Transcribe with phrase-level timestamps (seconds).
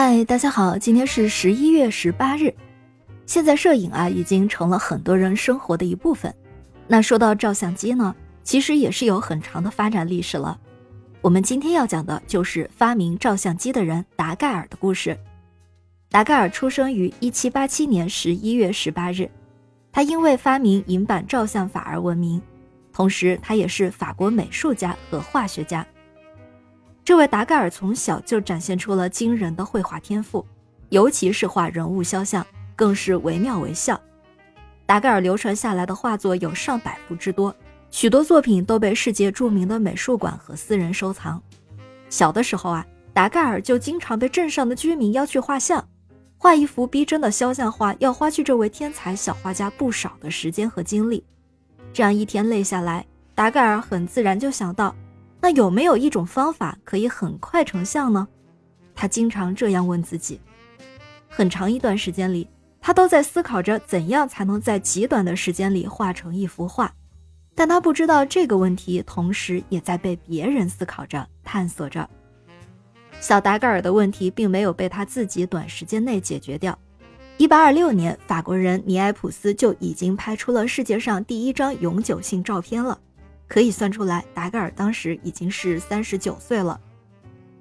[0.00, 2.54] 嗨，大家好，今天是十一月十八日。
[3.26, 6.32] 现在摄影啊，已经成了很多人生活的一部分。
[6.86, 8.14] 那说到照相机呢，
[8.44, 10.56] 其实也是有很长的发展历史了。
[11.20, 15.18] 我们今天要讲的就是发明照相机的人达盖尔的故事。
[16.10, 19.28] 达盖尔出生于一七八七年十一月十八日，
[19.90, 22.40] 他因为发明银版照相法而闻名，
[22.92, 25.84] 同时他也是法国美术家和化学家。
[27.08, 30.44] 这位达盖尔从小就展现出了惊人的绘画天赋，
[30.90, 33.98] 尤其是画人物肖像，更是惟妙惟肖。
[34.84, 37.56] 达盖尔流传下来的画作有上百幅之多，
[37.90, 41.42] 许多作品都被世界著名的美术馆和私人收藏。
[42.10, 45.82] 小的时候啊，达盖尔就经常被镇上的居民邀去画像，
[46.36, 51.24] 画一幅逼真的肖像画要花去这位天才小画家不少的时间和精力。
[51.90, 54.94] 这样一天累下来，达盖尔很自然就想到。
[55.40, 58.26] 那有没有一种方法可以很快成像呢？
[58.94, 60.40] 他经常这样问自己。
[61.28, 62.48] 很长一段时间里，
[62.80, 66.92] 他都在思考着怎样才能在极短的时间里画成一幅画。
[67.54, 72.08] 但他不知道这个问题同时也在被别人思考着、探索着。
[73.20, 76.76] 小达盖尔的问题并没有被他自己短时间内解决掉。
[77.38, 82.98] 1826年，法国人尼埃普斯就已经拍出了世界上第一张永久性照片了。
[83.48, 86.78] 可以算出来，达盖尔当时已经是三十九岁了。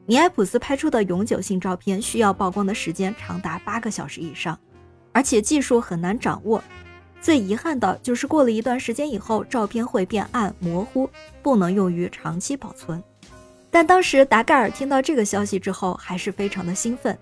[0.05, 4.57] 尼埃普斯拍出的永久性照片需要曝光的时间长达八个小时以上，
[5.11, 6.63] 而且技术很难掌握。
[7.19, 11.09] 最遗憾的就是过了一段时间以后，照片会变暗模糊，
[11.41, 13.03] 不能用于长期保存。
[13.72, 17.17] 但当时达盖尔听到这个消息之后，还是非常的兴奋。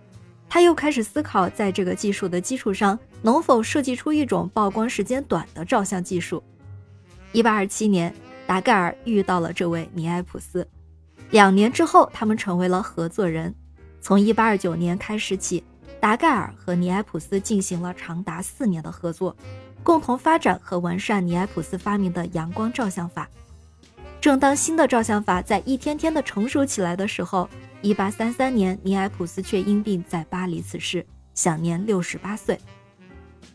[0.50, 6.44] 他又开始思考，在这个技术的基础上，能否设计出一种曝光时间短的照相技术。
[7.32, 8.14] 一八二七年。
[8.48, 10.68] 达盖尔遇到了这位尼埃普斯，
[11.32, 13.54] 两年之后，他们成为了合作人。
[14.02, 15.64] 从1829年开始起，
[16.00, 19.36] 达盖尔和尼埃普斯进行了长达四年的合作，
[19.82, 23.28] 共同发展和完善尼埃普斯发明的阳光照相法。
[24.22, 27.50] 正当新的照相法在一天天的成熟起来的时候
[27.82, 32.60] ，1833年，尼埃普斯却因病在巴黎辞世，享年68岁。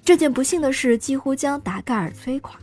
[0.04, 2.58] 这件不幸的事几乎将达盖尔摧垮。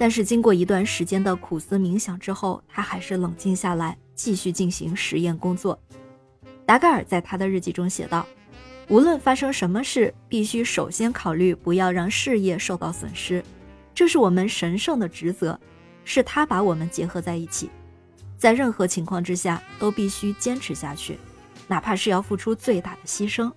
[0.00, 5.78] 但是经过一段时间的苦思冥想之后，他还是冷静下来，继续进行实验工作。
[6.64, 8.26] 达盖尔在他的日记中写道
[8.88, 13.44] ：“无论发生什么事，必须首先考虑不要让事业受到损失，
[13.94, 15.60] 这是我们神圣的职责，
[16.02, 17.68] 是他把我们结合在一起，
[18.38, 21.18] 在任何情况之下都必须坚持下去，
[21.68, 23.52] 哪怕是要付出最大的牺牲。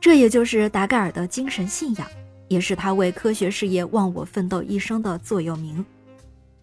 [0.00, 2.06] 这也就是达盖尔的精神信仰。”
[2.48, 5.84] 也是他为科学事业忘我奋斗一生的座右铭。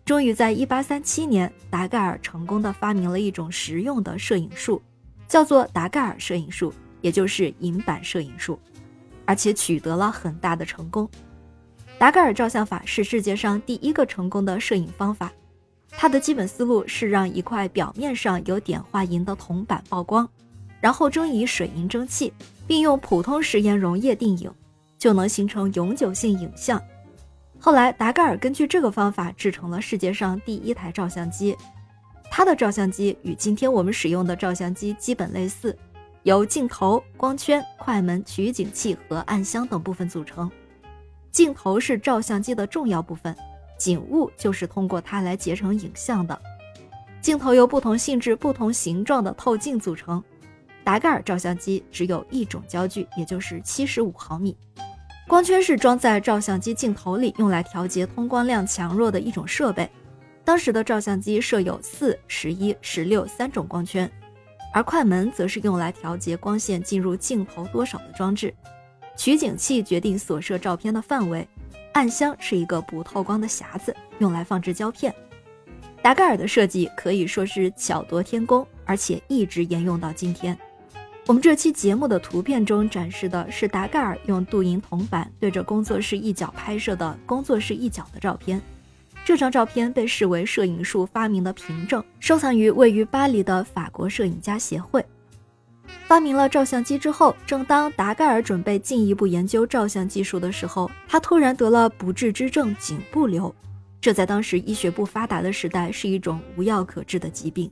[0.03, 4.81] 终于在1837年，达盖尔成功的发明了一种实用的摄影术，
[5.27, 8.59] 叫做达盖尔摄影术，也就是银版摄影术，
[9.25, 11.09] 而且取得了很大的成功。
[11.97, 15.31] 达盖尔照相法是世界上第一个成功的摄影方法。
[15.91, 20.27] 它的基本思路是让一块表面上有碘化银的铜板曝光，
[20.79, 22.33] 然后蒸以水银蒸汽，
[22.65, 24.51] 并用普通食盐溶液定影。
[25.01, 26.79] 就能形成永久性影像。
[27.59, 31.57] 后来，达盖尔根据这个方法制成了世界上第一台照相机。
[32.29, 35.75] 他的照相机与今天我们使用的照相机基本类似，
[36.21, 40.49] 由镜头、光圈、快门、取景器和暗箱等部分组成。
[41.31, 43.35] 镜头是照相机的重要部分，
[43.79, 46.39] 景物就是通过它来结成影像的。
[47.21, 50.23] 镜头由不同性质、不同形状的透镜组成。
[50.83, 54.55] 达盖尔照相机只有一种焦距，也就是七十五毫米。
[55.31, 59.89] 光圈是装在照相机镜头里，用来调节通光量强弱的一种设备。
[60.43, 64.11] 当时的照相机设有四、十一、十六三种光圈，
[64.73, 68.53] 而快门则是用来调节光线进入镜头多少的装置。
[69.15, 71.47] 取景器决定所摄照片的范围，
[71.93, 75.15] 暗箱是一个不透光的匣子，用来放置胶片。
[76.01, 80.59] 达盖尔的设计可以说是巧夺天工，而且一直沿用到今天。
[81.31, 88.61] 我们这期节目的图片中展示的是达盖尔用镀银铜板对着工作室一角拍摄的工作室一角的照片。
[89.23, 95.05] 这张照片被视为摄影术发明的凭证，收藏于位于巴黎的法国摄影家协会。
[96.05, 103.55] 发明了照相机之后，正当达盖尔准备进一步研究照相技术的时候，他突然得了不治之症颈部瘤。
[104.01, 107.71] 这在当时医学不发达的时代是一种无药可治的疾病。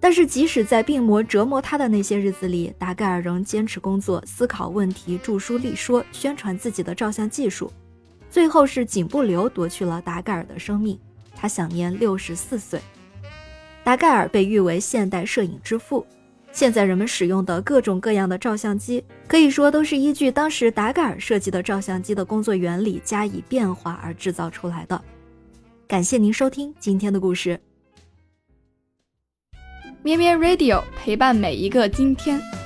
[0.00, 7.72] 但是即使在病魔折磨他的那些日子里达盖尔仍坚持工作思考问题著书立说宣传自己的照相技术
[8.30, 10.98] 最后是颈部瘤夺去了达盖尔的生命。
[11.34, 12.80] 他享年六十四岁。
[13.84, 16.04] 达盖尔被誉为现代摄影之父。
[16.52, 25.00] 现在人们使用的各种各样的照相机可以说都是依据当时达盖尔设计的照相机的工作原理加以变化而制造出来的。
[25.86, 27.67] 感谢您收听今天的故事。
[30.02, 32.57] 咩咩 radio 陪伴每一个今天。